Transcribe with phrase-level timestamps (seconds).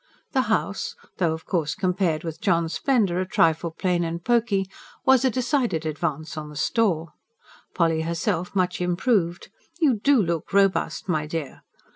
[0.31, 4.67] The house though, of course, compared with John's splendour, a trifle plain and poky
[5.05, 7.09] was a decided advance on the store;
[7.75, 11.61] Polly herself much improved: "You DO look robust, my dear!"